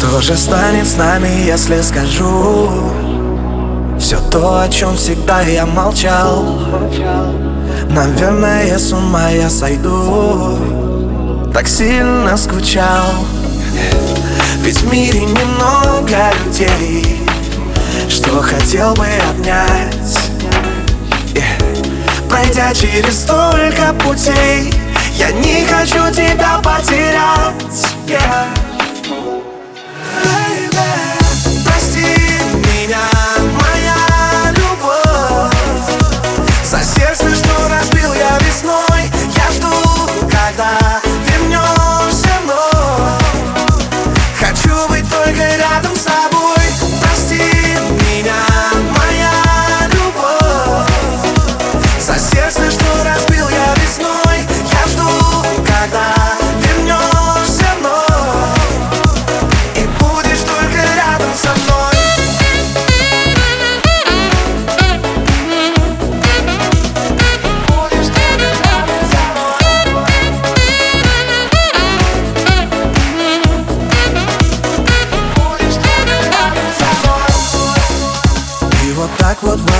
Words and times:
Что 0.00 0.18
же 0.22 0.34
станет 0.34 0.86
с 0.88 0.96
нами, 0.96 1.28
если 1.44 1.82
скажу 1.82 2.70
Все 3.98 4.18
то, 4.30 4.62
о 4.62 4.68
чем 4.70 4.96
всегда 4.96 5.42
я 5.42 5.66
молчал? 5.66 6.58
Наверное, 7.90 8.78
с 8.78 8.94
ума 8.94 9.28
я 9.28 9.50
сойду. 9.50 10.56
Так 11.52 11.68
сильно 11.68 12.34
скучал. 12.38 13.12
Ведь 14.62 14.78
в 14.78 14.90
мире 14.90 15.20
немного 15.20 16.32
людей 16.46 17.20
Что 18.08 18.40
хотел 18.40 18.94
бы 18.94 19.06
обнять. 19.28 20.18
Пройдя 22.26 22.72
через 22.72 23.20
столько 23.20 23.94
путей 24.02 24.72
Я 25.16 25.30
не 25.30 25.66
хочу 25.66 26.10
тебя 26.10 26.58
потерять. 26.64 27.84
Yeah. 28.06 28.69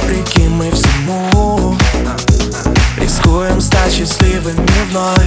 Вопреки 0.01 0.49
мы 0.49 0.71
всему. 0.71 1.77
Рискуем 2.97 3.61
стать 3.61 3.93
счастливыми 3.93 4.67
вновь. 4.91 5.21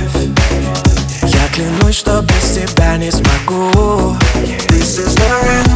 Я 1.23 1.47
клянусь, 1.53 1.95
что 1.95 2.21
без 2.21 2.52
тебя 2.52 2.97
не 2.97 3.11
смогу. 3.11 4.15
This 4.69 4.99
is 4.99 5.15
the 5.15 5.30
real 5.43 5.73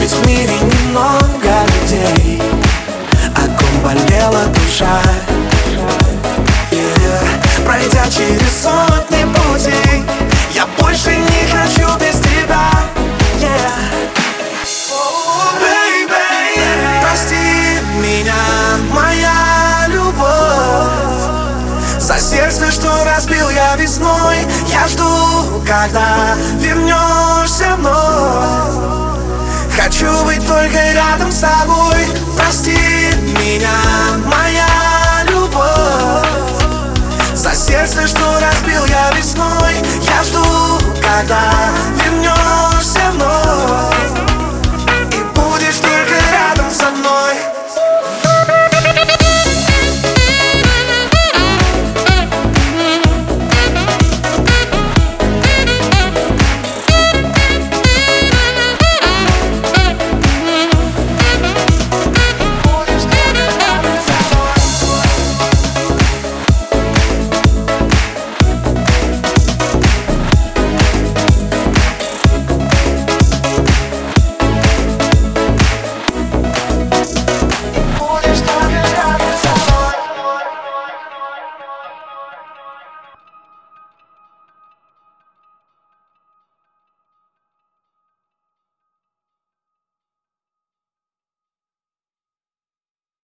Ведь 0.00 0.10
в 0.10 0.26
мире 0.26 0.54
немного 0.60 1.66
людей 1.66 2.42
О 3.34 3.46
ком 3.58 3.82
болела 3.82 4.44
душа 4.46 5.00
сердце, 22.34 22.72
что 22.72 22.88
разбил 23.04 23.48
я 23.50 23.76
весной. 23.76 24.36
Я 24.66 24.88
жду, 24.88 25.62
когда 25.64 26.34
вернешься 26.58 27.76
вновь 27.76 28.13